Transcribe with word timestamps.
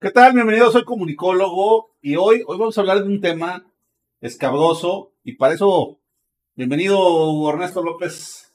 ¿Qué 0.00 0.12
tal? 0.12 0.32
Bienvenido, 0.32 0.70
soy 0.70 0.84
comunicólogo 0.84 1.90
y 2.00 2.14
hoy, 2.14 2.44
hoy 2.46 2.56
vamos 2.56 2.78
a 2.78 2.82
hablar 2.82 3.02
de 3.02 3.08
un 3.08 3.20
tema 3.20 3.66
escabroso 4.20 5.12
y 5.24 5.32
para 5.32 5.54
eso, 5.54 5.98
bienvenido 6.54 7.50
Ernesto 7.50 7.82
López. 7.82 8.52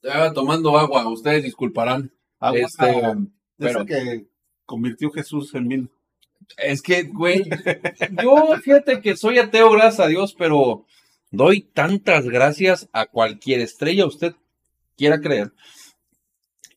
Estaba 0.00 0.32
tomando 0.32 0.78
agua, 0.78 1.06
ustedes 1.08 1.42
disculparán. 1.42 2.10
Agua, 2.40 2.60
Este, 2.60 2.86
pero 2.86 3.28
pero 3.58 3.84
que 3.84 4.28
convirtió 4.64 5.10
Jesús 5.10 5.54
en 5.54 5.68
vino. 5.68 5.88
es 6.56 6.80
que, 6.80 7.02
güey, 7.02 7.44
yo 8.22 8.56
fíjate 8.62 9.02
que 9.02 9.14
soy 9.14 9.38
ateo, 9.38 9.70
gracias 9.70 10.00
a 10.00 10.08
Dios, 10.08 10.34
pero 10.38 10.86
doy 11.30 11.60
tantas 11.60 12.24
gracias 12.24 12.88
a 12.94 13.04
cualquier 13.04 13.60
estrella 13.60 14.06
usted 14.06 14.34
quiera 14.96 15.20
creer. 15.20 15.52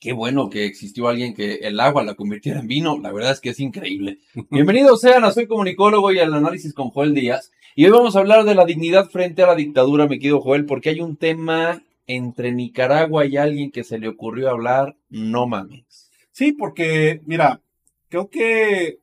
Qué 0.01 0.13
bueno 0.13 0.49
que 0.49 0.65
existió 0.65 1.07
alguien 1.07 1.35
que 1.35 1.57
el 1.61 1.79
agua 1.79 2.03
la 2.03 2.15
convirtiera 2.15 2.59
en 2.59 2.67
vino. 2.67 2.97
La 2.99 3.11
verdad 3.11 3.33
es 3.33 3.39
que 3.39 3.51
es 3.51 3.59
increíble. 3.59 4.17
Bienvenidos 4.49 4.99
sean 4.99 5.23
a 5.23 5.31
Soy 5.31 5.45
Comunicólogo 5.45 6.11
y 6.11 6.17
al 6.17 6.33
análisis 6.33 6.73
con 6.73 6.89
Joel 6.89 7.13
Díaz. 7.13 7.51
Y 7.75 7.85
hoy 7.85 7.91
vamos 7.91 8.15
a 8.15 8.19
hablar 8.21 8.43
de 8.43 8.55
la 8.55 8.65
dignidad 8.65 9.11
frente 9.11 9.43
a 9.43 9.45
la 9.45 9.53
dictadura, 9.53 10.07
me 10.07 10.17
querido 10.17 10.41
Joel, 10.41 10.65
porque 10.65 10.89
hay 10.89 11.01
un 11.01 11.17
tema 11.17 11.83
entre 12.07 12.51
Nicaragua 12.51 13.27
y 13.27 13.37
alguien 13.37 13.69
que 13.69 13.83
se 13.83 13.99
le 13.99 14.07
ocurrió 14.07 14.49
hablar, 14.49 14.97
no 15.09 15.45
mames. 15.45 16.09
Sí, 16.31 16.51
porque, 16.51 17.21
mira, 17.27 17.61
creo 18.09 18.27
que 18.27 18.97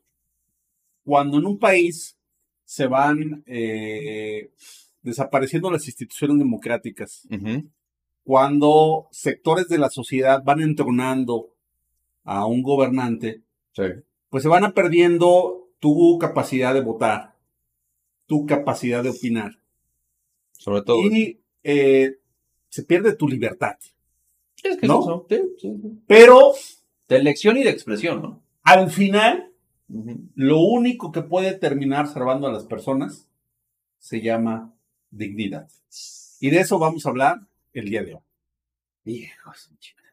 cuando 1.04 1.38
en 1.38 1.46
un 1.46 1.60
país 1.60 2.16
se 2.64 2.88
van 2.88 3.44
eh, 3.46 4.50
desapareciendo 5.02 5.70
las 5.70 5.86
instituciones 5.86 6.38
democráticas, 6.38 7.22
Ujú. 7.30 7.70
Cuando 8.28 9.08
sectores 9.10 9.68
de 9.68 9.78
la 9.78 9.88
sociedad 9.88 10.42
van 10.44 10.60
entronando 10.60 11.54
a 12.24 12.44
un 12.44 12.60
gobernante, 12.62 13.40
Sí. 13.72 13.84
pues 14.28 14.42
se 14.42 14.50
van 14.50 14.64
a 14.64 14.74
perdiendo 14.74 15.70
tu 15.78 16.18
capacidad 16.18 16.74
de 16.74 16.82
votar, 16.82 17.36
tu 18.26 18.44
capacidad 18.44 19.02
de 19.02 19.08
opinar 19.08 19.52
Sobre 20.52 20.82
todo. 20.82 20.98
y 21.10 21.40
eh, 21.64 22.16
se 22.68 22.82
pierde 22.82 23.14
tu 23.16 23.26
libertad. 23.28 23.76
Es 24.62 24.76
que 24.76 24.86
¿No? 24.86 25.00
eso, 25.00 25.26
sí, 25.30 25.40
sí. 25.58 25.72
Pero 26.06 26.52
De 27.08 27.16
elección 27.16 27.56
y 27.56 27.64
de 27.64 27.70
expresión, 27.70 28.20
¿no? 28.20 28.42
al 28.62 28.90
final, 28.90 29.54
lo 30.34 30.60
único 30.60 31.12
que 31.12 31.22
puede 31.22 31.54
terminar 31.54 32.08
salvando 32.08 32.46
a 32.46 32.52
las 32.52 32.64
personas 32.66 33.26
se 33.98 34.20
llama 34.20 34.74
dignidad. 35.10 35.70
Y 36.40 36.50
de 36.50 36.60
eso 36.60 36.78
vamos 36.78 37.06
a 37.06 37.08
hablar 37.08 37.48
el 37.72 37.84
día 37.88 38.02
de 38.02 38.14
hoy. 38.14 38.22
Chingada. 39.78 40.08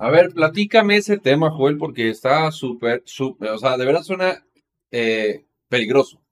A 0.00 0.10
ver, 0.10 0.32
platícame 0.32 0.96
ese 0.96 1.18
tema, 1.18 1.50
Joel, 1.50 1.76
porque 1.76 2.08
está 2.08 2.50
súper, 2.52 3.02
súper, 3.04 3.50
o 3.50 3.58
sea, 3.58 3.76
de 3.76 3.84
verdad 3.84 4.02
suena 4.02 4.44
eh, 4.92 5.44
peligroso. 5.68 6.22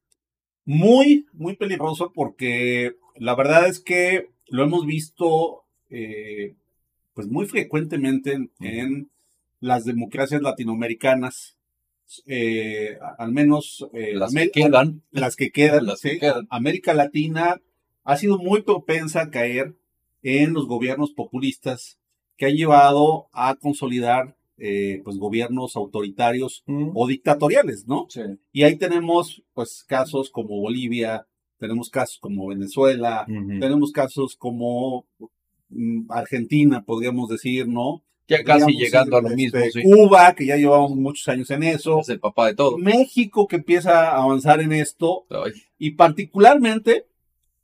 Muy, 0.65 1.27
muy 1.33 1.57
peligroso 1.57 2.13
porque 2.13 2.97
la 3.17 3.35
verdad 3.35 3.67
es 3.67 3.81
que 3.81 4.31
lo 4.49 4.63
hemos 4.65 4.87
visto 4.87 5.65
eh, 5.91 6.55
pues 7.15 7.27
muy 7.29 7.47
frecuentemente 7.47 8.33
en, 8.33 8.51
en 8.61 9.11
las 9.61 9.85
democracias 9.85 10.43
latinoamericanas, 10.43 11.57
eh, 12.27 12.99
al 13.19 13.33
menos 13.33 13.87
eh, 13.93 14.15
Las 14.15 14.33
que 14.35 14.51
quedan. 14.51 15.03
las 15.11 15.37
que 15.37 15.51
quedan, 15.51 15.87
Las 15.87 16.01
que 16.01 16.11
¿sí? 16.11 16.19
quedan. 16.19 16.47
América 16.51 16.95
Latina 16.95 17.61
ha 18.05 18.17
sido 18.17 18.39
muy 18.39 18.63
propensa 18.63 19.23
a 19.23 19.31
caer 19.31 19.75
en 20.23 20.53
los 20.53 20.67
gobiernos 20.67 21.13
populistas 21.13 21.99
que 22.37 22.47
han 22.47 22.55
llevado 22.55 23.29
a 23.33 23.55
consolidar 23.57 24.37
eh, 24.59 25.01
pues 25.05 25.19
gobiernos 25.19 25.77
autoritarios 25.77 26.63
Mm. 26.67 26.91
o 26.95 27.07
dictatoriales, 27.07 27.87
¿no? 27.87 28.07
Sí. 28.09 28.23
Y 28.53 28.63
ahí 28.63 28.77
tenemos 28.77 29.43
pues 29.55 29.85
casos 29.87 30.31
como 30.31 30.61
Bolivia, 30.61 31.27
tenemos 31.59 31.91
casos 31.91 32.19
como 32.21 32.47
Venezuela, 32.49 33.27
Ujú. 33.29 33.61
tenemos 33.61 33.93
casos 33.93 34.37
como 34.37 35.07
mm, 35.69 36.11
Argentina, 36.11 36.85
podríamos 36.85 37.29
decir, 37.29 37.67
¿no? 37.69 38.03
Ya 38.29 38.43
casi 38.43 38.61
Podríamos 38.61 38.83
llegando 38.83 39.17
a 39.17 39.23
lo 39.23 39.29
mismo, 39.31 39.61
este, 39.61 39.83
sí. 39.83 39.89
Cuba, 39.89 40.35
que 40.35 40.47
ya 40.47 40.57
llevamos 40.57 40.97
muchos 40.97 41.29
años 41.29 41.49
en 41.51 41.63
eso. 41.63 42.01
Es 42.01 42.09
el 42.09 42.19
papá 42.19 42.49
de 42.49 42.55
todo. 42.55 42.77
México 42.77 43.47
que 43.47 43.57
empieza 43.57 44.11
a 44.11 44.23
avanzar 44.23 44.61
en 44.61 44.73
esto 44.73 45.27
Ay, 45.31 45.53
y 45.79 45.93
particularmente 45.93 47.07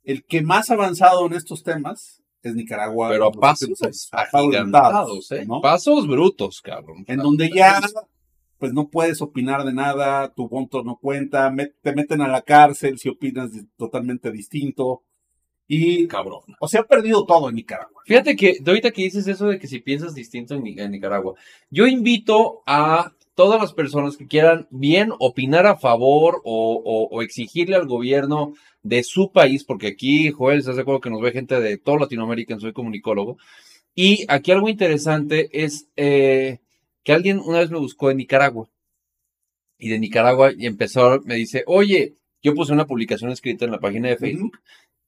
el 0.03 0.23
que 0.23 0.41
más 0.41 0.71
ha 0.71 0.75
avanzado 0.75 1.25
en 1.25 1.33
estos 1.33 1.63
temas 1.63 2.23
es 2.43 2.55
Nicaragua. 2.55 3.09
Pero 3.09 3.27
a 3.27 3.31
pasos 3.31 4.09
agigantados, 4.11 5.31
¿eh? 5.31 5.45
¿no? 5.45 5.61
Pasos 5.61 6.07
brutos, 6.07 6.61
cabrón. 6.61 7.03
En 7.07 7.17
donde 7.17 7.49
ya 7.49 7.81
pues 8.63 8.71
no 8.71 8.87
puedes 8.87 9.21
opinar 9.21 9.65
de 9.65 9.73
nada, 9.73 10.33
tu 10.33 10.47
voto 10.47 10.83
no 10.85 10.95
cuenta, 10.95 11.51
me- 11.51 11.73
te 11.81 11.93
meten 11.93 12.21
a 12.21 12.29
la 12.29 12.43
cárcel 12.43 12.97
si 12.97 13.09
opinas 13.09 13.51
totalmente 13.75 14.31
distinto. 14.31 15.03
Y, 15.67 16.07
Cabrón. 16.07 16.43
o 16.61 16.67
sea, 16.69 16.79
ha 16.79 16.87
perdido 16.87 17.25
todo 17.25 17.49
en 17.49 17.55
Nicaragua. 17.55 18.01
Fíjate 18.05 18.37
que 18.37 18.59
de 18.61 18.71
ahorita 18.71 18.91
que 18.91 19.01
dices 19.01 19.27
eso 19.27 19.47
de 19.47 19.59
que 19.59 19.67
si 19.67 19.79
piensas 19.81 20.15
distinto 20.15 20.53
en, 20.55 20.63
Ni- 20.63 20.79
en 20.79 20.91
Nicaragua, 20.91 21.33
yo 21.69 21.87
invito 21.87 22.61
a 22.65 23.11
todas 23.35 23.59
las 23.59 23.73
personas 23.73 24.15
que 24.15 24.27
quieran 24.27 24.65
bien 24.71 25.09
opinar 25.19 25.65
a 25.67 25.75
favor 25.75 26.39
o, 26.45 26.81
o- 26.85 27.09
o 27.13 27.21
exigirle 27.21 27.75
al 27.75 27.85
gobierno 27.85 28.53
de 28.81 29.03
su 29.03 29.33
país, 29.33 29.65
porque 29.65 29.87
aquí, 29.87 30.31
Joel, 30.31 30.59
¿estás 30.59 30.77
de 30.77 30.83
acuerdo 30.83 31.01
que 31.01 31.09
nos 31.09 31.19
ve 31.21 31.33
gente 31.33 31.59
de 31.59 31.77
toda 31.77 31.99
Latinoamérica? 31.99 32.57
Soy 32.61 32.71
comunicólogo. 32.71 33.35
Y 33.93 34.23
aquí 34.29 34.53
algo 34.53 34.69
interesante 34.69 35.49
es 35.51 35.89
eh, 35.97 36.59
que 37.03 37.13
alguien 37.13 37.39
una 37.39 37.59
vez 37.59 37.69
me 37.69 37.79
buscó 37.79 38.11
en 38.11 38.17
Nicaragua. 38.17 38.69
Y 39.77 39.89
de 39.89 39.99
Nicaragua 39.99 40.51
y 40.57 40.65
empezó, 40.65 41.19
me 41.25 41.35
dice, 41.35 41.63
oye, 41.67 42.15
yo 42.41 42.53
puse 42.53 42.73
una 42.73 42.85
publicación 42.87 43.31
escrita 43.31 43.65
en 43.65 43.71
la 43.71 43.79
página 43.79 44.09
de 44.09 44.17
Facebook 44.17 44.59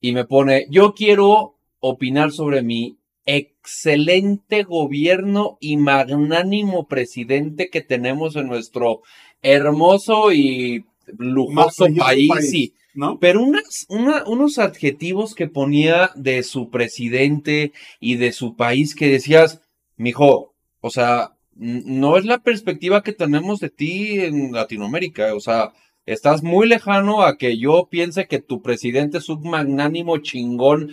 y 0.02 0.12
me 0.14 0.26
pone, 0.26 0.66
yo 0.70 0.94
quiero 0.94 1.56
opinar 1.80 2.32
sobre 2.32 2.62
mi 2.62 2.98
excelente 3.26 4.64
gobierno 4.64 5.58
y 5.60 5.78
magnánimo 5.78 6.88
presidente 6.88 7.70
que 7.70 7.82
tenemos 7.82 8.36
en 8.36 8.48
nuestro 8.48 9.02
hermoso 9.42 10.32
y 10.32 10.86
lujoso 11.18 11.86
país. 12.00 12.30
¿No? 12.94 13.20
pero 13.20 13.44
unas, 13.44 13.86
una- 13.90 14.24
unos 14.26 14.58
adjetivos 14.58 15.36
que 15.36 15.48
ponía 15.50 16.12
de 16.16 16.44
su 16.44 16.70
presidente 16.70 17.74
y 18.00 18.16
de 18.16 18.32
su 18.32 18.56
país 18.56 18.96
que 18.96 19.10
decías, 19.10 19.62
mijo, 19.98 20.54
o 20.80 20.90
sea, 20.90 21.35
no 21.56 22.18
es 22.18 22.26
la 22.26 22.40
perspectiva 22.40 23.02
que 23.04 23.14
tenemos 23.14 23.60
de 23.60 23.70
ti 23.70 24.20
en 24.20 24.52
Latinoamérica, 24.52 25.34
o 25.34 25.40
sea, 25.40 25.74
estás 26.06 26.44
muy 26.44 26.68
lejano 26.68 27.24
a 27.24 27.38
que 27.38 27.58
yo 27.58 27.88
piense 27.90 28.28
que 28.28 28.40
tu 28.40 28.62
presidente 28.62 29.18
es 29.18 29.30
un 29.30 29.50
magnánimo 29.50 30.18
chingón 30.18 30.92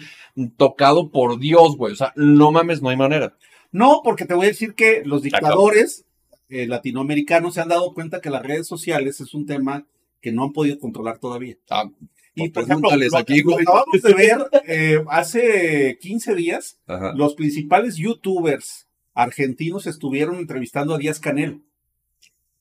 tocado 0.56 1.10
por 1.10 1.38
Dios, 1.38 1.76
güey, 1.76 1.92
o 1.92 1.96
sea, 1.96 2.12
no 2.16 2.52
mames, 2.52 2.80
no 2.80 2.88
hay 2.88 2.96
manera. 2.96 3.36
No, 3.72 4.00
porque 4.04 4.24
te 4.24 4.34
voy 4.34 4.46
a 4.46 4.50
decir 4.50 4.74
que 4.74 5.02
los 5.04 5.22
dictadores 5.22 6.04
eh, 6.48 6.66
latinoamericanos 6.66 7.54
se 7.54 7.60
han 7.60 7.68
dado 7.68 7.92
cuenta 7.94 8.20
que 8.20 8.30
las 8.30 8.42
redes 8.42 8.66
sociales 8.66 9.20
es 9.20 9.34
un 9.34 9.46
tema 9.46 9.86
que 10.20 10.32
no 10.32 10.44
han 10.44 10.52
podido 10.52 10.78
controlar 10.78 11.18
todavía. 11.18 11.56
Ah, 11.70 11.90
Y 12.34 12.50
Pues 12.50 12.52
por 12.52 12.62
ejemplo, 12.64 12.88
pregúntales 12.90 13.12
lo, 13.12 13.18
aquí, 13.18 13.42
lo 13.42 13.52
güey. 13.52 13.62
acabamos 13.62 14.02
de 14.02 14.14
ver 14.14 14.46
eh, 14.66 15.04
hace 15.08 15.98
15 16.00 16.34
días, 16.34 16.78
ajá. 16.86 17.12
los 17.14 17.34
principales 17.34 17.96
youtubers 17.96 18.86
argentinos 19.14 19.86
estuvieron 19.86 20.36
entrevistando 20.36 20.94
a 20.94 20.98
Díaz 20.98 21.20
Canel 21.20 21.62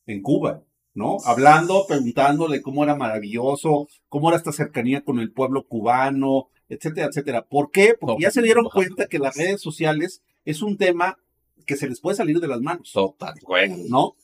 en 0.05 0.21
Cuba, 0.21 0.63
¿no? 0.93 1.17
Hablando, 1.25 1.85
preguntándole 1.87 2.61
cómo 2.61 2.83
era 2.83 2.95
maravilloso, 2.95 3.87
cómo 4.09 4.29
era 4.29 4.37
esta 4.37 4.51
cercanía 4.51 5.01
con 5.01 5.19
el 5.19 5.31
pueblo 5.31 5.65
cubano, 5.67 6.49
etcétera, 6.69 7.07
etcétera. 7.07 7.45
¿Por 7.45 7.71
qué? 7.71 7.95
Porque 7.99 8.23
ya 8.23 8.31
se 8.31 8.41
dieron 8.41 8.65
cuenta 8.65 9.07
que 9.07 9.19
las 9.19 9.35
redes 9.35 9.61
sociales 9.61 10.21
es 10.45 10.61
un 10.61 10.77
tema 10.77 11.17
que 11.65 11.75
se 11.75 11.87
les 11.87 11.99
puede 12.01 12.17
salir 12.17 12.39
de 12.39 12.47
las 12.47 12.61
manos, 12.61 12.91
Total, 12.91 13.35
güey. 13.43 13.69
¿no? 13.89 14.15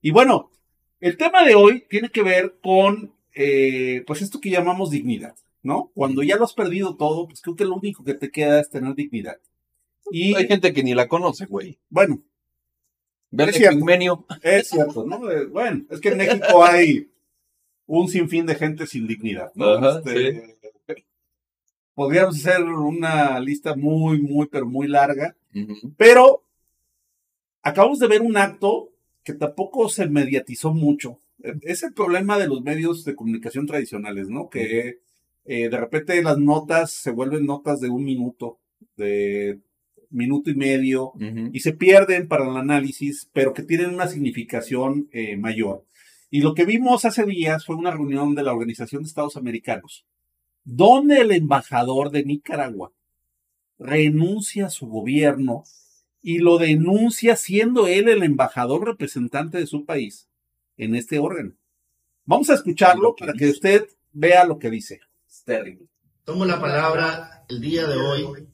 Y 0.00 0.10
bueno, 0.10 0.50
el 1.00 1.16
tema 1.16 1.44
de 1.44 1.54
hoy 1.54 1.84
tiene 1.88 2.10
que 2.10 2.22
ver 2.22 2.56
con, 2.62 3.14
eh, 3.34 4.02
pues 4.06 4.22
esto 4.22 4.40
que 4.40 4.50
llamamos 4.50 4.90
dignidad, 4.90 5.34
¿no? 5.62 5.90
Cuando 5.94 6.22
ya 6.22 6.36
lo 6.36 6.44
has 6.44 6.54
perdido 6.54 6.96
todo, 6.96 7.26
pues 7.26 7.40
creo 7.40 7.56
que 7.56 7.64
lo 7.64 7.76
único 7.76 8.04
que 8.04 8.14
te 8.14 8.30
queda 8.30 8.60
es 8.60 8.70
tener 8.70 8.94
dignidad. 8.94 9.38
Y 10.10 10.34
Hay 10.34 10.46
gente 10.46 10.72
que 10.72 10.82
ni 10.82 10.94
la 10.94 11.08
conoce, 11.08 11.46
güey. 11.46 11.78
bueno, 11.88 12.22
Ve 13.30 13.44
Es 13.44 13.56
cierto. 13.56 13.76
pigmenio. 13.78 14.26
es 14.42 14.68
cierto, 14.68 15.04
¿no? 15.04 15.30
Eh, 15.30 15.46
bueno, 15.46 15.84
es 15.90 16.00
que 16.00 16.10
en 16.10 16.18
México 16.18 16.64
hay 16.64 17.10
un 17.86 18.08
sinfín 18.08 18.46
de 18.46 18.54
gente 18.54 18.86
sin 18.86 19.06
dignidad, 19.06 19.50
¿no? 19.54 19.70
Ajá, 19.70 19.98
Este, 19.98 20.56
Podríamos 21.94 22.36
hacer 22.36 22.62
una 22.64 23.38
lista 23.40 23.76
muy, 23.76 24.20
muy, 24.20 24.46
pero 24.48 24.66
muy 24.66 24.88
larga, 24.88 25.36
pero 25.96 26.42
acabamos 27.62 28.00
de 28.00 28.08
ver 28.08 28.22
un 28.22 28.36
acto 28.36 28.90
que 29.22 29.32
tampoco 29.32 29.88
se 29.88 30.08
mediatizó 30.08 30.74
mucho 30.74 31.18
Es 31.62 31.82
el 31.84 31.92
problema 31.94 32.36
de 32.38 32.48
los 32.48 32.62
medios 32.62 33.04
de 33.04 33.14
comunicación 33.14 33.66
tradicionales, 33.66 34.28
¿no? 34.28 34.48
Que 34.48 34.98
eh, 35.44 35.68
de 35.68 35.76
repente 35.76 36.20
las 36.22 36.38
notas 36.38 36.90
se 36.92 37.10
vuelven 37.10 37.46
notas 37.46 37.80
de 37.80 37.90
un 37.90 38.04
minuto, 38.04 38.58
de 38.96 39.60
minuto 40.14 40.50
y 40.50 40.54
medio, 40.54 41.12
y 41.52 41.60
se 41.60 41.72
pierden 41.72 42.28
para 42.28 42.48
el 42.48 42.56
análisis, 42.56 43.28
pero 43.32 43.52
que 43.52 43.62
tienen 43.62 43.92
una 43.92 44.06
significación 44.06 45.08
eh, 45.12 45.36
mayor. 45.36 45.84
Y 46.30 46.40
lo 46.40 46.54
que 46.54 46.64
vimos 46.64 47.04
hace 47.04 47.24
días 47.24 47.66
fue 47.66 47.76
una 47.76 47.90
reunión 47.90 48.34
de 48.34 48.42
la 48.42 48.52
Organización 48.52 49.02
de 49.02 49.08
Estados 49.08 49.36
Americanos, 49.36 50.04
donde 50.64 51.20
el 51.20 51.32
embajador 51.32 52.10
de 52.10 52.24
Nicaragua 52.24 52.92
renuncia 53.78 54.66
a 54.66 54.70
su 54.70 54.86
gobierno 54.86 55.64
y 56.22 56.38
lo 56.38 56.58
denuncia 56.58 57.36
siendo 57.36 57.86
él 57.86 58.08
el 58.08 58.22
embajador 58.22 58.86
representante 58.86 59.58
de 59.58 59.66
su 59.66 59.84
país 59.84 60.28
en 60.76 60.94
este 60.94 61.18
órgano. 61.18 61.52
Vamos 62.24 62.48
a 62.50 62.54
escucharlo 62.54 63.14
para 63.14 63.34
que 63.34 63.50
usted 63.50 63.86
vea 64.12 64.44
lo 64.46 64.58
que 64.58 64.70
dice. 64.70 65.00
Tomo 66.24 66.46
la 66.46 66.60
palabra 66.60 67.44
el 67.48 67.60
día 67.60 67.86
de 67.86 67.96
hoy 67.96 68.48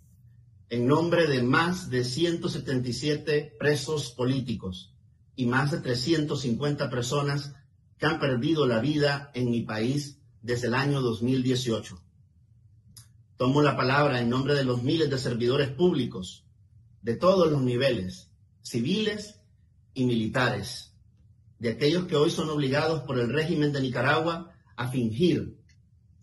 en 0.71 0.87
nombre 0.87 1.27
de 1.27 1.43
más 1.43 1.91
de 1.91 2.05
177 2.05 3.57
presos 3.59 4.13
políticos 4.13 4.95
y 5.35 5.47
más 5.47 5.73
de 5.73 5.81
350 5.81 6.89
personas 6.89 7.55
que 7.99 8.07
han 8.07 8.21
perdido 8.21 8.67
la 8.69 8.79
vida 8.79 9.33
en 9.35 9.51
mi 9.51 9.63
país 9.63 10.21
desde 10.43 10.69
el 10.69 10.75
año 10.75 11.01
2018. 11.01 12.01
Tomo 13.37 13.63
la 13.63 13.77
palabra 13.77 14.21
en 14.21 14.31
nombre 14.31 14.55
de 14.55 14.65
los 14.65 14.85
miles 14.85 15.11
de 15.11 15.19
servidores 15.19 15.71
públicos 15.71 16.47
de 17.03 17.17
todos 17.17 17.51
los 17.51 17.63
niveles, 17.63 18.31
civiles 18.63 19.41
y 19.93 20.05
militares, 20.05 20.95
de 21.59 21.71
aquellos 21.71 22.07
que 22.07 22.15
hoy 22.15 22.31
son 22.31 22.49
obligados 22.49 23.03
por 23.03 23.19
el 23.19 23.33
régimen 23.33 23.73
de 23.73 23.81
Nicaragua 23.81 24.53
a 24.77 24.89
fingir 24.89 25.59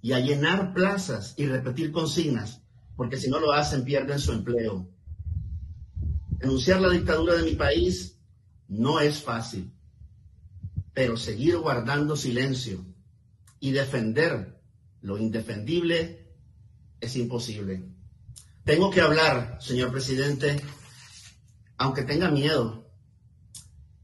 y 0.02 0.14
a 0.14 0.20
llenar 0.20 0.74
plazas 0.74 1.34
y 1.36 1.48
repetir 1.48 1.92
consignas, 1.92 2.62
porque 2.98 3.18
si 3.18 3.30
no 3.30 3.40
lo 3.40 3.54
hacen 3.54 3.86
pierden 3.86 4.20
su 4.20 4.34
empleo. 4.34 4.90
Denunciar 6.32 6.82
la 6.82 6.90
dictadura 6.90 7.36
de 7.36 7.44
mi 7.44 7.56
país 7.56 8.20
no 8.68 9.00
es 9.00 9.22
fácil, 9.24 9.72
pero 10.94 11.16
seguir 11.16 11.58
guardando 11.58 12.16
silencio 12.16 12.84
y 13.60 13.72
defender 13.72 14.60
lo 15.02 15.18
indefendible 15.18 16.36
es 17.00 17.16
imposible. 17.16 17.86
Tengo 18.64 18.90
que 18.90 19.02
hablar, 19.02 19.60
señor 19.62 19.92
presidente, 19.92 20.60
aunque 21.78 22.04
tenga 22.04 22.30
miedo. 22.32 22.92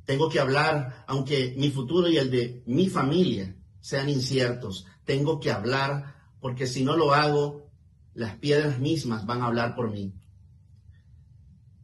Tengo 0.06 0.30
que 0.30 0.40
hablar, 0.40 1.04
aunque 1.08 1.56
mi 1.58 1.72
futuro 1.72 2.08
y 2.10 2.18
el 2.18 2.30
de 2.30 2.64
mi 2.68 2.90
familia 2.90 3.56
sean 3.82 4.08
inciertos. 4.08 4.86
Tengo 5.04 5.40
que 5.40 5.52
hablar, 5.52 6.16
porque 6.40 6.68
si 6.68 6.84
no 6.84 6.96
lo 6.96 7.14
hago, 7.14 7.63
las 8.14 8.38
piedras 8.38 8.80
mismas 8.80 9.26
van 9.26 9.42
a 9.42 9.46
hablar 9.48 9.76
por 9.76 9.92
mí. 9.92 10.14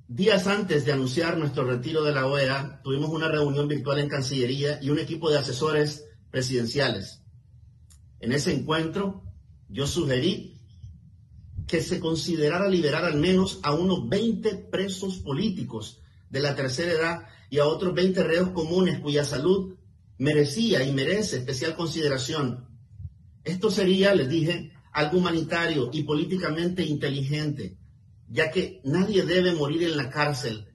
Días 0.07 0.47
antes 0.47 0.85
de 0.85 0.91
anunciar 0.91 1.37
nuestro 1.37 1.65
retiro 1.65 2.03
de 2.03 2.13
la 2.13 2.25
OEA, 2.25 2.81
tuvimos 2.83 3.09
una 3.11 3.27
reunión 3.27 3.67
virtual 3.67 3.99
en 3.99 4.09
Cancillería 4.09 4.79
y 4.81 4.89
un 4.89 4.99
equipo 4.99 5.29
de 5.29 5.37
asesores 5.37 6.05
presidenciales. 6.31 7.21
En 8.19 8.31
ese 8.31 8.53
encuentro, 8.53 9.23
yo 9.67 9.85
sugerí 9.85 10.59
que 11.67 11.81
se 11.81 11.99
considerara 11.99 12.67
liberar 12.67 13.05
al 13.05 13.17
menos 13.17 13.59
a 13.61 13.73
unos 13.73 14.09
20 14.09 14.55
presos 14.71 15.17
políticos 15.17 16.01
de 16.31 16.39
la 16.39 16.55
tercera 16.55 16.91
edad 16.91 17.27
y 17.51 17.59
a 17.59 17.65
otros 17.65 17.93
20 17.93 18.23
reos 18.23 18.49
comunes 18.49 18.99
cuya 18.99 19.23
salud 19.23 19.75
merecía 20.17 20.83
y 20.83 20.91
merece 20.91 21.37
especial 21.37 21.75
consideración. 21.75 22.67
Esto 23.43 23.69
sería, 23.69 24.15
les 24.15 24.29
dije, 24.29 24.73
algo 24.91 25.18
humanitario 25.18 25.89
y 25.94 26.03
políticamente 26.03 26.83
inteligente, 26.83 27.77
ya 28.27 28.51
que 28.51 28.81
nadie 28.83 29.25
debe 29.25 29.53
morir 29.53 29.83
en 29.83 29.97
la 29.97 30.09
cárcel, 30.09 30.69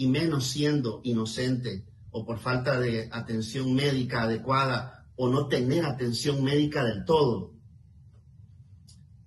y 0.00 0.06
menos 0.08 0.46
siendo 0.46 1.02
inocente 1.04 1.84
o 2.10 2.24
por 2.24 2.38
falta 2.38 2.80
de 2.80 3.10
atención 3.12 3.74
médica 3.74 4.22
adecuada 4.22 5.06
o 5.14 5.28
no 5.28 5.46
tener 5.46 5.84
atención 5.84 6.42
médica 6.42 6.82
del 6.82 7.04
todo. 7.04 7.52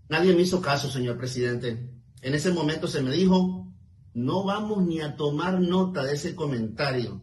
Nadie 0.10 0.34
me 0.34 0.42
hizo 0.42 0.62
caso, 0.62 0.90
señor 0.90 1.20
presidente. 1.20 1.92
En 2.22 2.34
ese 2.34 2.52
momento 2.52 2.88
se 2.88 3.04
me 3.04 3.12
dijo, 3.12 3.72
no 4.16 4.44
vamos 4.46 4.84
ni 4.84 5.00
a 5.02 5.16
tomar 5.16 5.62
nota 5.62 6.04
de 6.04 6.14
ese 6.14 6.34
comentario, 6.34 7.22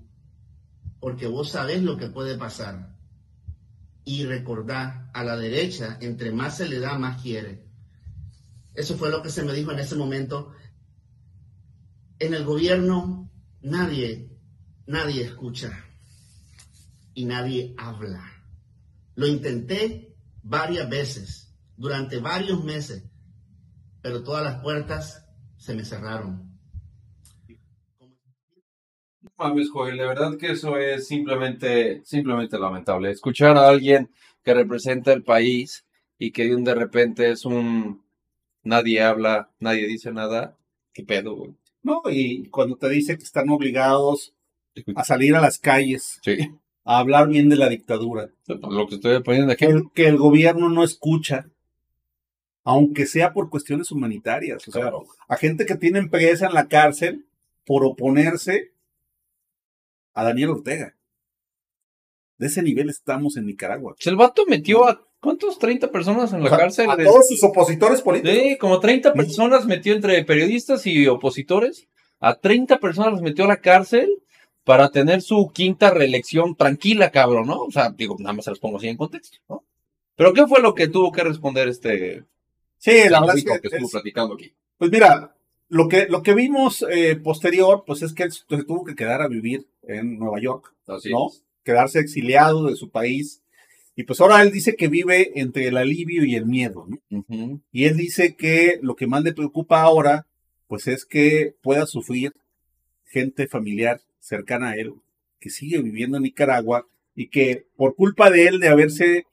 porque 1.00 1.26
vos 1.26 1.50
sabés 1.50 1.82
lo 1.82 1.96
que 1.96 2.06
puede 2.06 2.38
pasar. 2.38 2.96
Y 4.04 4.24
recordá, 4.24 5.10
a 5.12 5.24
la 5.24 5.36
derecha, 5.36 5.98
entre 6.00 6.32
más 6.32 6.56
se 6.56 6.68
le 6.68 6.80
da, 6.80 6.98
más 6.98 7.20
quiere. 7.22 7.66
Eso 8.74 8.96
fue 8.96 9.10
lo 9.10 9.22
que 9.22 9.30
se 9.30 9.42
me 9.42 9.52
dijo 9.52 9.72
en 9.72 9.78
ese 9.78 9.96
momento. 9.96 10.52
En 12.18 12.34
el 12.34 12.44
gobierno 12.44 13.30
nadie, 13.62 14.30
nadie 14.86 15.24
escucha 15.24 15.84
y 17.14 17.24
nadie 17.24 17.74
habla. 17.78 18.24
Lo 19.14 19.26
intenté 19.26 20.16
varias 20.42 20.88
veces 20.88 21.54
durante 21.76 22.18
varios 22.18 22.62
meses, 22.64 23.04
pero 24.02 24.22
todas 24.22 24.44
las 24.44 24.62
puertas 24.62 25.26
se 25.58 25.74
me 25.74 25.84
cerraron. 25.84 26.49
Mames, 29.36 29.70
Joel, 29.70 29.96
de 29.96 30.06
verdad 30.06 30.36
que 30.38 30.52
eso 30.52 30.78
es 30.78 31.06
simplemente, 31.06 32.00
simplemente 32.04 32.58
lamentable. 32.58 33.10
Escuchar 33.10 33.56
a 33.56 33.68
alguien 33.68 34.10
que 34.42 34.54
representa 34.54 35.12
el 35.12 35.22
país 35.22 35.84
y 36.18 36.32
que 36.32 36.54
de 36.54 36.74
repente 36.74 37.30
es 37.30 37.44
un 37.44 38.02
nadie 38.62 39.02
habla, 39.02 39.50
nadie 39.58 39.86
dice 39.86 40.12
nada, 40.12 40.56
qué 40.92 41.02
pedo, 41.02 41.36
güey. 41.36 41.54
No, 41.82 42.02
y 42.10 42.48
cuando 42.48 42.76
te 42.76 42.88
dice 42.88 43.16
que 43.16 43.24
están 43.24 43.48
obligados 43.48 44.34
a 44.94 45.04
salir 45.04 45.34
a 45.34 45.40
las 45.40 45.58
calles, 45.58 46.20
a 46.84 46.98
hablar 46.98 47.28
bien 47.28 47.48
de 47.48 47.56
la 47.56 47.68
dictadura. 47.68 48.30
Lo 48.46 48.86
que 48.86 48.96
estoy 48.96 49.22
poniendo 49.22 49.52
aquí. 49.52 49.66
que 49.94 50.06
el 50.06 50.18
gobierno 50.18 50.68
no 50.68 50.84
escucha, 50.84 51.48
aunque 52.64 53.06
sea 53.06 53.32
por 53.32 53.48
cuestiones 53.48 53.90
humanitarias. 53.90 54.66
O 54.68 54.72
sea, 54.72 54.92
a 55.28 55.36
gente 55.36 55.64
que 55.64 55.76
tiene 55.76 55.98
empresa 55.98 56.46
en 56.46 56.54
la 56.54 56.68
cárcel 56.68 57.26
por 57.64 57.84
oponerse 57.84 58.72
a 60.14 60.24
Daniel 60.24 60.50
Ortega. 60.50 60.94
De 62.38 62.46
ese 62.46 62.62
nivel 62.62 62.88
estamos 62.88 63.36
en 63.36 63.46
Nicaragua. 63.46 63.94
El 64.04 64.16
vato 64.16 64.44
metió 64.46 64.88
a 64.88 65.06
¿cuántos? 65.20 65.58
30 65.58 65.90
personas 65.90 66.32
en 66.32 66.42
la 66.42 66.50
cárcel. 66.50 66.90
A 66.90 66.96
todos 66.96 67.28
sus 67.28 67.42
opositores 67.44 68.00
políticos. 68.02 68.38
Sí, 68.42 68.58
como 68.58 68.80
30 68.80 69.12
personas 69.12 69.66
metió 69.66 69.94
entre 69.94 70.24
periodistas 70.24 70.86
y 70.86 71.06
opositores. 71.06 71.88
A 72.18 72.34
30 72.34 72.78
personas 72.78 73.12
los 73.12 73.22
metió 73.22 73.44
a 73.44 73.48
la 73.48 73.60
cárcel 73.60 74.10
para 74.64 74.90
tener 74.90 75.22
su 75.22 75.50
quinta 75.54 75.90
reelección 75.90 76.54
tranquila, 76.54 77.10
cabrón, 77.10 77.46
¿no? 77.46 77.62
O 77.62 77.70
sea, 77.70 77.90
digo, 77.90 78.16
nada 78.18 78.34
más 78.34 78.44
se 78.44 78.50
los 78.50 78.60
pongo 78.60 78.76
así 78.76 78.88
en 78.88 78.96
contexto, 78.96 79.38
¿no? 79.48 79.64
Pero 80.16 80.34
¿qué 80.34 80.46
fue 80.46 80.60
lo 80.60 80.74
que 80.74 80.88
tuvo 80.88 81.12
que 81.12 81.24
responder 81.24 81.68
este 81.68 82.24
Sí, 82.76 83.08
la 83.10 83.20
verdad 83.20 83.34
que, 83.34 83.68
estuvo 83.68 83.90
platicando 83.90 84.34
aquí. 84.34 84.54
Pues 84.78 84.90
mira, 84.90 85.34
lo 85.70 85.88
que, 85.88 86.06
lo 86.08 86.22
que 86.22 86.34
vimos 86.34 86.84
eh, 86.90 87.16
posterior, 87.16 87.84
pues 87.86 88.02
es 88.02 88.12
que 88.12 88.24
él 88.24 88.32
se 88.32 88.44
tuvo 88.64 88.84
que 88.84 88.96
quedar 88.96 89.22
a 89.22 89.28
vivir 89.28 89.68
en 89.84 90.18
Nueva 90.18 90.40
York, 90.40 90.74
¿no? 90.86 91.30
Quedarse 91.64 92.00
exiliado 92.00 92.66
de 92.66 92.74
su 92.74 92.90
país. 92.90 93.42
Y 93.94 94.02
pues 94.02 94.20
ahora 94.20 94.42
él 94.42 94.50
dice 94.50 94.74
que 94.74 94.88
vive 94.88 95.40
entre 95.40 95.68
el 95.68 95.76
alivio 95.76 96.24
y 96.24 96.34
el 96.34 96.46
miedo, 96.46 96.86
¿no? 96.88 97.60
Y 97.70 97.84
él 97.84 97.96
dice 97.96 98.34
que 98.34 98.80
lo 98.82 98.96
que 98.96 99.06
más 99.06 99.22
le 99.22 99.32
preocupa 99.32 99.82
ahora, 99.82 100.26
pues 100.66 100.88
es 100.88 101.04
que 101.04 101.54
pueda 101.62 101.86
sufrir 101.86 102.34
gente 103.04 103.46
familiar 103.46 104.00
cercana 104.18 104.70
a 104.70 104.74
él, 104.74 104.94
que 105.38 105.50
sigue 105.50 105.80
viviendo 105.80 106.16
en 106.16 106.24
Nicaragua 106.24 106.88
y 107.14 107.28
que 107.28 107.66
por 107.76 107.94
culpa 107.94 108.30
de 108.30 108.48
él 108.48 108.58
de 108.58 108.68
haberse 108.68 109.26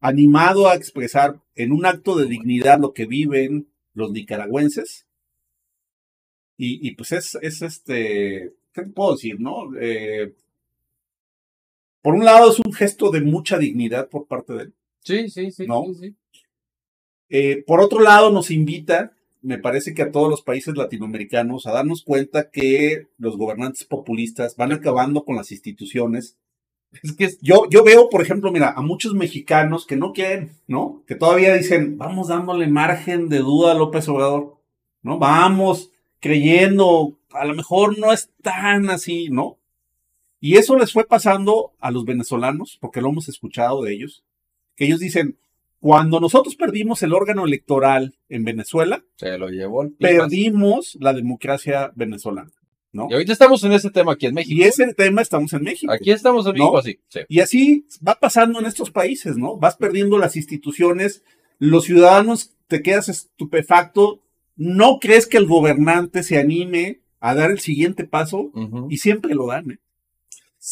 animado 0.00 0.68
a 0.68 0.74
expresar 0.74 1.40
en 1.54 1.70
un 1.70 1.86
acto 1.86 2.16
de 2.16 2.26
dignidad 2.26 2.80
lo 2.80 2.92
que 2.92 3.06
viven 3.06 3.68
los 3.92 4.10
nicaragüenses. 4.10 5.06
Y, 6.56 6.94
pues 6.94 7.10
es, 7.12 7.36
es, 7.42 7.62
este, 7.62 8.52
¿qué 8.72 8.82
puedo 8.82 9.12
decir, 9.12 9.40
no? 9.40 9.70
Eh, 9.78 10.32
por 12.00 12.14
un 12.14 12.24
lado 12.24 12.50
es 12.50 12.60
un 12.60 12.72
gesto 12.72 13.10
de 13.10 13.22
mucha 13.22 13.58
dignidad 13.58 14.08
por 14.08 14.26
parte 14.26 14.52
de 14.52 14.62
él. 14.62 14.74
Sí, 15.00 15.28
sí, 15.28 15.50
sí. 15.50 15.66
¿no? 15.66 15.84
sí, 15.98 16.14
eh, 17.28 17.64
por 17.66 17.80
otro 17.80 18.00
lado 18.00 18.30
nos 18.30 18.50
invita, 18.50 19.16
me 19.42 19.58
parece 19.58 19.94
que 19.94 20.02
a 20.02 20.12
todos 20.12 20.30
los 20.30 20.42
países 20.42 20.76
latinoamericanos, 20.76 21.66
a 21.66 21.72
darnos 21.72 22.04
cuenta 22.04 22.50
que 22.50 23.08
los 23.18 23.36
gobernantes 23.36 23.84
populistas 23.84 24.54
van 24.56 24.72
acabando 24.72 25.24
con 25.24 25.34
las 25.34 25.50
instituciones 25.50 26.36
es 27.02 27.12
que 27.16 27.30
yo, 27.40 27.68
yo 27.70 27.82
veo, 27.82 28.08
por 28.08 28.22
ejemplo, 28.22 28.52
mira, 28.52 28.70
a 28.70 28.82
muchos 28.82 29.14
mexicanos 29.14 29.86
que 29.86 29.96
no 29.96 30.12
quieren, 30.12 30.52
¿no? 30.66 31.02
Que 31.06 31.14
todavía 31.14 31.54
dicen, 31.54 31.98
vamos 31.98 32.28
dándole 32.28 32.68
margen 32.68 33.28
de 33.28 33.38
duda 33.38 33.72
a 33.72 33.74
López 33.74 34.08
Obrador, 34.08 34.58
¿no? 35.02 35.18
Vamos 35.18 35.90
creyendo, 36.24 37.18
a 37.32 37.44
lo 37.44 37.54
mejor 37.54 37.98
no 37.98 38.10
es 38.10 38.30
tan 38.40 38.88
así, 38.88 39.28
¿no? 39.28 39.58
Y 40.40 40.56
eso 40.56 40.74
les 40.74 40.90
fue 40.90 41.06
pasando 41.06 41.74
a 41.80 41.90
los 41.90 42.06
venezolanos, 42.06 42.78
porque 42.80 43.02
lo 43.02 43.10
hemos 43.10 43.28
escuchado 43.28 43.82
de 43.82 43.92
ellos, 43.92 44.24
que 44.74 44.86
ellos 44.86 45.00
dicen, 45.00 45.36
cuando 45.80 46.20
nosotros 46.20 46.56
perdimos 46.56 47.02
el 47.02 47.12
órgano 47.12 47.44
electoral 47.44 48.14
en 48.30 48.42
Venezuela, 48.44 49.04
Se 49.16 49.36
lo 49.36 49.50
llevó 49.50 49.82
el 49.82 49.92
perdimos 49.92 50.96
la 50.98 51.12
democracia 51.12 51.92
venezolana, 51.94 52.52
¿no? 52.90 53.06
Y 53.10 53.12
ahorita 53.12 53.34
estamos 53.34 53.62
en 53.64 53.72
ese 53.72 53.90
tema 53.90 54.12
aquí 54.12 54.24
en 54.24 54.32
México. 54.32 54.58
Y 54.58 54.62
ese 54.62 54.94
tema 54.94 55.20
estamos 55.20 55.52
en 55.52 55.62
México. 55.62 55.92
Aquí 55.92 56.10
estamos 56.10 56.46
en 56.46 56.52
México 56.52 56.72
¿No? 56.72 56.78
así. 56.78 57.00
Sí. 57.08 57.20
Y 57.28 57.40
así 57.40 57.86
va 58.06 58.14
pasando 58.14 58.60
en 58.60 58.64
estos 58.64 58.90
países, 58.90 59.36
¿no? 59.36 59.58
Vas 59.58 59.76
perdiendo 59.76 60.16
las 60.16 60.36
instituciones, 60.36 61.22
los 61.58 61.84
ciudadanos 61.84 62.54
te 62.66 62.80
quedas 62.80 63.10
estupefacto, 63.10 64.23
no 64.56 64.98
crees 65.00 65.26
que 65.26 65.36
el 65.36 65.46
gobernante 65.46 66.22
se 66.22 66.38
anime 66.38 67.00
a 67.20 67.34
dar 67.34 67.50
el 67.50 67.60
siguiente 67.60 68.04
paso 68.04 68.52
y 68.88 68.98
siempre 68.98 69.34
lo 69.34 69.46
dan, 69.46 69.72
¿eh? 69.72 69.78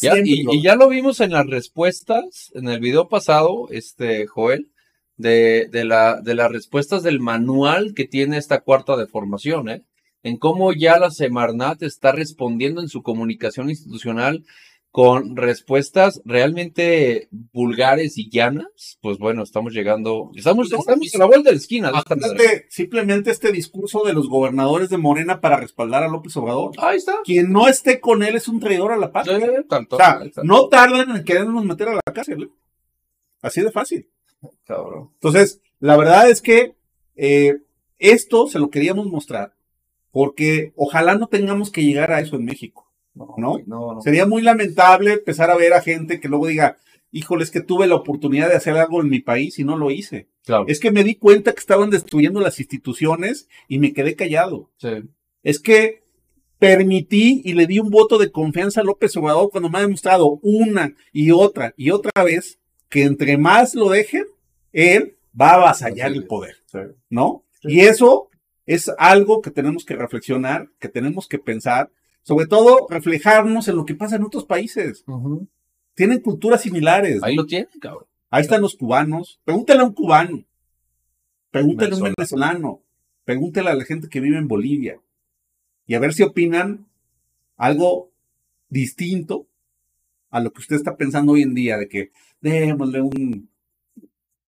Ya, 0.01 0.17
y, 0.17 0.41
lo 0.41 0.53
y 0.53 0.63
ya 0.63 0.75
lo 0.75 0.89
vimos 0.89 1.19
en 1.19 1.31
las 1.31 1.45
respuestas, 1.45 2.51
en 2.55 2.67
el 2.67 2.79
video 2.79 3.09
pasado, 3.09 3.67
este, 3.69 4.25
Joel, 4.25 4.71
de, 5.17 5.67
de, 5.71 5.85
la, 5.85 6.19
de 6.19 6.33
las 6.33 6.51
respuestas 6.51 7.03
del 7.03 7.19
manual 7.19 7.93
que 7.93 8.05
tiene 8.05 8.37
esta 8.37 8.61
cuarta 8.61 8.97
de 8.97 9.05
formación, 9.05 9.69
¿eh? 9.69 9.83
En 10.23 10.37
cómo 10.37 10.73
ya 10.73 10.97
la 10.97 11.11
Semarnat 11.11 11.83
está 11.83 12.11
respondiendo 12.11 12.81
en 12.81 12.87
su 12.87 13.03
comunicación 13.03 13.69
institucional 13.69 14.45
con 14.93 15.35
respuestas 15.35 16.21
realmente 16.23 17.27
vulgares 17.51 18.19
y 18.19 18.29
llanas. 18.29 18.99
Pues 19.01 19.17
bueno, 19.17 19.41
estamos 19.41 19.73
llegando, 19.73 20.29
estamos, 20.35 20.71
estamos 20.71 21.15
a 21.15 21.17
la 21.17 21.25
vuelta 21.25 21.49
de 21.49 21.55
la 21.55 21.59
esquina. 21.59 21.91
esta 21.97 22.15
madre. 22.15 22.67
Simplemente, 22.69 23.31
este 23.31 23.51
discurso 23.51 24.03
de 24.03 24.13
los 24.13 24.29
gobernadores 24.29 24.91
de 24.91 24.97
Morena 24.97 25.41
para 25.41 25.57
respaldar 25.57 26.03
a 26.03 26.07
López 26.09 26.37
Obrador. 26.37 26.73
Ahí 26.77 26.97
está. 26.97 27.15
Quien 27.23 27.51
no 27.51 27.67
esté 27.67 27.99
con 27.99 28.21
él 28.21 28.35
es 28.35 28.47
un 28.47 28.59
traidor 28.59 28.91
a 28.91 28.97
la 28.97 29.11
patria. 29.11 29.39
Sí, 29.39 29.45
tanto, 29.67 29.95
O 29.95 29.97
sea, 29.97 30.21
no 30.43 30.67
tardan 30.67 31.15
en 31.15 31.23
querernos 31.23 31.65
meter 31.65 31.89
a 31.89 31.95
la 31.95 32.13
cárcel. 32.13 32.43
¿eh? 32.43 32.49
Así 33.41 33.61
de 33.61 33.71
fácil. 33.71 34.07
Cabrón. 34.63 35.09
Entonces, 35.15 35.59
la 35.79 35.97
verdad 35.97 36.29
es 36.29 36.39
que 36.39 36.75
eh, 37.15 37.55
esto 37.97 38.45
se 38.45 38.59
lo 38.59 38.69
queríamos 38.69 39.07
mostrar 39.07 39.55
porque 40.11 40.71
ojalá 40.75 41.15
no 41.15 41.25
tengamos 41.25 41.71
que 41.71 41.83
llegar 41.83 42.11
a 42.11 42.19
eso 42.19 42.35
en 42.35 42.45
México. 42.45 42.82
¿No? 43.15 43.35
no, 43.37 43.59
no. 43.65 44.01
Sería 44.01 44.25
muy 44.25 44.41
lamentable 44.41 45.13
empezar 45.13 45.51
a 45.51 45.55
ver 45.55 45.73
a 45.73 45.81
gente 45.81 46.19
que 46.19 46.27
luego 46.27 46.47
diga, 46.47 46.77
híjole, 47.11 47.43
es 47.43 47.51
que 47.51 47.61
tuve 47.61 47.85
la 47.87 47.95
oportunidad 47.95 48.49
de 48.49 48.55
hacer 48.55 48.75
algo 48.75 49.01
en 49.01 49.09
mi 49.09 49.19
país 49.19 49.59
y 49.59 49.63
no 49.63 49.77
lo 49.77 49.91
hice. 49.91 50.27
Claro. 50.45 50.65
Es 50.67 50.79
que 50.79 50.91
me 50.91 51.03
di 51.03 51.15
cuenta 51.15 51.53
que 51.53 51.59
estaban 51.59 51.89
destruyendo 51.91 52.39
las 52.41 52.59
instituciones 52.59 53.47
y 53.67 53.79
me 53.79 53.93
quedé 53.93 54.15
callado. 54.15 54.71
Sí. 54.77 54.89
Es 55.43 55.59
que 55.59 56.03
permití 56.59 57.41
y 57.43 57.53
le 57.53 57.67
di 57.67 57.79
un 57.79 57.89
voto 57.89 58.17
de 58.17 58.31
confianza 58.31 58.81
a 58.81 58.83
López 58.83 59.15
Obrador 59.17 59.49
cuando 59.51 59.69
me 59.69 59.77
ha 59.79 59.81
demostrado 59.81 60.39
una 60.41 60.95
y 61.11 61.31
otra 61.31 61.73
y 61.77 61.91
otra 61.91 62.23
vez 62.23 62.59
que 62.89 63.03
entre 63.03 63.37
más 63.37 63.75
lo 63.75 63.89
dejen, 63.89 64.25
él 64.71 65.17
va 65.39 65.51
a 65.51 65.55
avasallar 65.55 66.11
Sí. 66.11 66.17
el 66.17 66.25
poder, 66.25 66.55
¿no? 67.09 67.43
Y 67.63 67.81
eso 67.81 68.29
es 68.65 68.89
algo 68.97 69.41
que 69.41 69.51
tenemos 69.51 69.83
que 69.83 69.95
reflexionar, 69.95 70.69
que 70.79 70.87
tenemos 70.89 71.27
que 71.27 71.37
pensar, 71.39 71.89
sobre 72.23 72.47
todo 72.47 72.87
reflejarnos 72.89 73.67
en 73.67 73.75
lo 73.75 73.85
que 73.85 73.95
pasa 73.95 74.15
en 74.15 74.23
otros 74.23 74.45
países. 74.45 75.05
Tienen 75.93 76.21
culturas 76.21 76.61
similares. 76.61 77.21
Ahí 77.21 77.35
lo 77.35 77.45
tienen, 77.45 77.69
cabrón. 77.79 78.05
Ahí 78.29 78.41
están 78.41 78.61
los 78.61 78.75
cubanos. 78.75 79.39
Pregúntale 79.43 79.81
a 79.81 79.85
un 79.85 79.93
cubano. 79.93 80.43
Pregúntale 81.51 81.93
a 81.93 81.97
un 81.97 82.13
Venezolano. 82.15 82.81
Pregúntale 83.25 83.69
a 83.69 83.75
la 83.75 83.85
gente 83.85 84.09
que 84.09 84.19
vive 84.19 84.37
en 84.37 84.47
Bolivia. 84.47 84.99
Y 85.85 85.93
a 85.95 85.99
ver 85.99 86.13
si 86.13 86.23
opinan 86.23 86.87
algo 87.57 88.11
distinto 88.69 89.47
a 90.31 90.39
lo 90.39 90.51
que 90.51 90.61
usted 90.61 90.77
está 90.77 90.97
pensando 90.97 91.33
hoy 91.33 91.43
en 91.43 91.53
día, 91.53 91.77
de 91.77 91.87
que 91.87 92.11
démosle 92.41 93.01
un, 93.01 93.49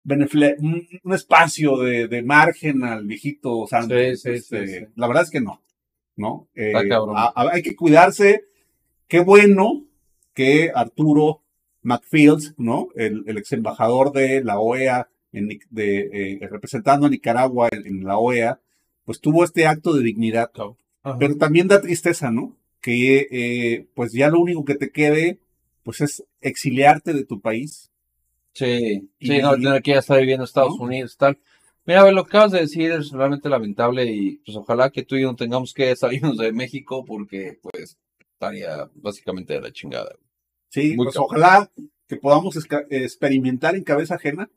un, 0.05 1.13
espacio 1.13 1.77
de, 1.77 2.07
de 2.07 2.23
margen 2.23 2.83
al 2.83 3.05
viejito 3.05 3.67
santo. 3.67 3.95
Sí, 3.95 4.15
sí, 4.15 4.29
Este, 4.29 4.67
sí, 4.67 4.73
sí. 4.73 4.85
La 4.95 5.07
verdad 5.07 5.23
es 5.23 5.29
que 5.29 5.41
no. 5.41 5.62
¿No? 6.15 6.47
Eh, 6.55 6.71
a- 7.15 7.33
a- 7.35 7.49
hay 7.53 7.61
que 7.61 7.75
cuidarse. 7.75 8.45
Qué 9.07 9.19
bueno 9.19 9.85
que 10.33 10.71
Arturo 10.73 11.41
McFields, 11.81 12.53
¿no? 12.57 12.87
El, 12.95 13.23
el 13.27 13.37
ex 13.37 13.51
embajador 13.51 14.11
de 14.11 14.43
la 14.43 14.59
OEA, 14.59 15.09
en 15.31 15.49
de, 15.69 16.09
eh, 16.41 16.47
representando 16.49 17.07
a 17.07 17.09
Nicaragua 17.09 17.67
en, 17.71 17.85
en 17.87 18.03
la 18.03 18.17
OEA, 18.17 18.59
pues 19.05 19.19
tuvo 19.19 19.43
este 19.43 19.65
acto 19.67 19.93
de 19.93 20.03
dignidad. 20.03 20.51
Pero 21.19 21.37
también 21.37 21.67
da 21.67 21.81
tristeza, 21.81 22.31
¿no? 22.31 22.55
Que 22.81 23.27
eh, 23.31 23.87
pues 23.95 24.13
ya 24.13 24.29
lo 24.29 24.39
único 24.39 24.63
que 24.63 24.75
te 24.75 24.91
quede, 24.91 25.39
pues 25.83 26.01
es 26.01 26.23
exiliarte 26.41 27.13
de 27.13 27.25
tu 27.25 27.41
país. 27.41 27.91
Sí, 28.53 29.09
Y- 29.19 29.27
sí, 29.27 29.39
no, 29.39 29.53
tener 29.55 29.81
que 29.81 29.91
ya 29.91 29.99
estar 29.99 30.19
viviendo 30.19 30.43
en 30.43 30.47
Estados 30.47 30.77
¿No? 30.77 30.85
Unidos, 30.85 31.17
tal. 31.17 31.37
Mira, 31.85 32.09
lo 32.11 32.23
que 32.23 32.29
acabas 32.29 32.51
de 32.51 32.61
decir 32.61 32.91
es 32.91 33.11
realmente 33.11 33.49
lamentable 33.49 34.05
y 34.05 34.37
pues 34.37 34.55
ojalá 34.55 34.89
que 34.89 35.03
tú 35.03 35.15
y 35.15 35.21
yo 35.21 35.27
no 35.31 35.35
tengamos 35.35 35.73
que 35.73 35.95
salirnos 35.95 36.37
de 36.37 36.51
México 36.53 37.03
porque 37.05 37.59
pues 37.61 37.97
estaría 38.33 38.89
básicamente 38.95 39.53
de 39.53 39.61
la 39.61 39.71
chingada. 39.71 40.15
Sí, 40.69 40.95
Muy 40.95 41.05
pues 41.05 41.17
ojalá 41.17 41.69
que 42.07 42.17
podamos 42.17 42.57
experimentar 42.89 43.75
en 43.75 43.83
cabeza 43.83 44.15
ajena 44.15 44.49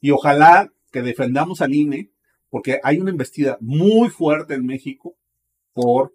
y 0.00 0.10
ojalá 0.10 0.72
que 0.90 1.02
defendamos 1.02 1.60
al 1.62 1.74
INE, 1.74 2.10
porque 2.50 2.80
hay 2.82 2.98
una 2.98 3.10
investida 3.10 3.56
muy 3.60 4.10
fuerte 4.10 4.54
en 4.54 4.66
México 4.66 5.16
por, 5.72 6.14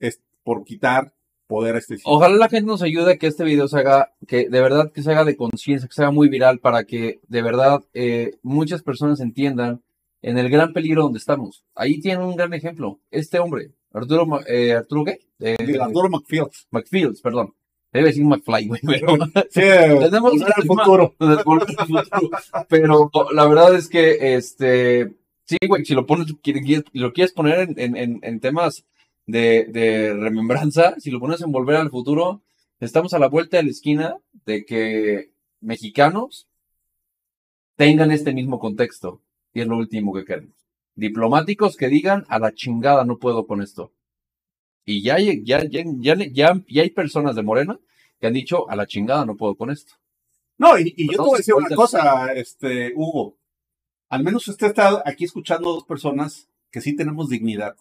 es- 0.00 0.20
por 0.42 0.64
quitar 0.64 1.14
poder 1.52 1.76
este 1.76 1.94
sistema. 1.96 2.16
Ojalá 2.16 2.36
la 2.36 2.48
gente 2.48 2.66
nos 2.66 2.82
ayude 2.82 3.12
a 3.12 3.16
que 3.18 3.26
este 3.26 3.44
video 3.44 3.68
se 3.68 3.78
haga, 3.78 4.12
que 4.26 4.48
de 4.48 4.60
verdad 4.60 4.90
que 4.92 5.02
se 5.02 5.10
haga 5.10 5.24
de 5.24 5.36
conciencia, 5.36 5.86
que 5.88 5.94
se 5.94 6.02
haga 6.02 6.10
muy 6.10 6.28
viral 6.28 6.58
para 6.60 6.84
que 6.84 7.20
de 7.28 7.42
verdad 7.42 7.82
eh, 7.94 8.36
muchas 8.42 8.82
personas 8.82 9.20
entiendan 9.20 9.82
en 10.22 10.38
el 10.38 10.48
gran 10.50 10.72
peligro 10.72 11.02
donde 11.02 11.18
estamos. 11.18 11.64
Ahí 11.74 12.00
tienen 12.00 12.24
un 12.24 12.36
gran 12.36 12.54
ejemplo. 12.54 13.00
Este 13.10 13.38
hombre, 13.38 13.72
Arturo, 13.92 14.26
eh, 14.46 14.72
Arturo 14.72 15.04
¿qué? 15.04 15.18
Eh, 15.40 15.56
Arturo 15.80 16.08
McFields. 16.08 16.66
McFields, 16.70 17.20
perdón. 17.20 17.52
Debe 17.92 18.06
decir 18.06 18.24
McFly, 18.24 18.68
güey, 18.68 18.80
pero... 18.86 19.16
Sí, 19.50 19.60
Tenemos 20.00 20.32
tema- 20.32 20.54
futuro. 20.66 21.14
Pero 22.68 23.10
la 23.34 23.46
verdad 23.46 23.74
es 23.74 23.88
que, 23.88 24.34
este, 24.36 25.12
sí, 25.44 25.56
güey, 25.68 25.84
si 25.84 25.94
lo 25.94 26.06
pones, 26.06 26.28
lo 26.92 27.12
quieres 27.12 27.32
poner 27.32 27.68
en- 27.76 27.96
en- 27.96 28.20
en 28.22 28.40
temas 28.40 28.84
de, 29.26 29.64
de 29.66 30.14
remembranza, 30.14 30.94
si 30.98 31.10
lo 31.10 31.20
pones 31.20 31.40
en 31.42 31.52
Volver 31.52 31.76
al 31.76 31.90
Futuro, 31.90 32.42
estamos 32.80 33.14
a 33.14 33.18
la 33.18 33.28
vuelta 33.28 33.56
de 33.56 33.64
la 33.64 33.70
esquina 33.70 34.16
de 34.44 34.64
que 34.64 35.30
mexicanos 35.60 36.48
tengan 37.76 38.10
este 38.10 38.32
mismo 38.32 38.58
contexto. 38.58 39.20
Y 39.54 39.60
es 39.60 39.66
lo 39.66 39.76
último 39.76 40.12
que 40.14 40.24
queremos. 40.24 40.56
Diplomáticos 40.94 41.76
que 41.76 41.88
digan, 41.88 42.24
a 42.28 42.38
la 42.38 42.52
chingada 42.52 43.04
no 43.04 43.18
puedo 43.18 43.46
con 43.46 43.62
esto. 43.62 43.92
Y 44.84 45.02
ya, 45.02 45.14
hay- 45.16 45.44
ya, 45.44 45.62
ya, 45.68 45.84
ya, 45.98 46.14
ya, 46.32 46.60
ya 46.68 46.82
hay 46.82 46.90
personas 46.90 47.36
de 47.36 47.42
Morena 47.42 47.78
que 48.18 48.26
han 48.26 48.32
dicho, 48.34 48.68
a 48.70 48.76
la 48.76 48.86
chingada 48.86 49.24
no 49.24 49.36
puedo 49.36 49.54
con 49.56 49.70
esto. 49.70 49.94
No, 50.58 50.78
y, 50.78 50.94
y 50.96 51.06
yo 51.06 51.12
te 51.12 51.18
voy 51.18 51.34
a 51.34 51.38
decir 51.38 51.54
una 51.54 51.68
cosa, 51.76 52.32
este, 52.34 52.92
Hugo. 52.94 53.36
Al 54.08 54.22
menos 54.22 54.46
usted 54.48 54.68
está 54.68 55.02
aquí 55.04 55.24
escuchando 55.24 55.70
a 55.70 55.72
dos 55.74 55.84
personas 55.84 56.48
que 56.70 56.80
sí 56.80 56.94
tenemos 56.94 57.28
dignidad 57.28 57.76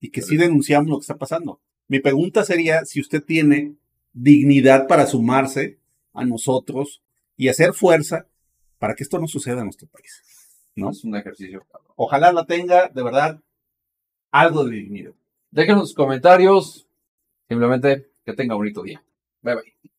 y 0.00 0.10
que 0.10 0.22
sí 0.22 0.36
denunciamos 0.36 0.90
lo 0.90 0.98
que 0.98 1.02
está 1.02 1.16
pasando. 1.16 1.60
Mi 1.88 2.00
pregunta 2.00 2.44
sería 2.44 2.84
si 2.84 3.00
usted 3.00 3.22
tiene 3.22 3.74
dignidad 4.12 4.86
para 4.86 5.06
sumarse 5.06 5.78
a 6.12 6.24
nosotros 6.24 7.02
y 7.36 7.48
hacer 7.48 7.74
fuerza 7.74 8.26
para 8.78 8.94
que 8.94 9.02
esto 9.02 9.18
no 9.18 9.26
suceda 9.26 9.58
en 9.58 9.64
nuestro 9.64 9.88
país. 9.88 10.22
¿no? 10.76 10.90
Es 10.90 11.04
un 11.04 11.16
ejercicio. 11.16 11.66
Ojalá 11.96 12.32
la 12.32 12.44
tenga, 12.46 12.88
de 12.88 13.02
verdad, 13.02 13.40
algo 14.30 14.64
de 14.64 14.76
dignidad. 14.76 15.12
Déjenos 15.50 15.88
sus 15.88 15.94
comentarios. 15.94 16.86
Simplemente 17.48 18.10
que 18.24 18.32
tenga 18.32 18.54
un 18.54 18.60
bonito 18.60 18.82
día. 18.82 19.02
Bye 19.42 19.54
bye. 19.54 19.93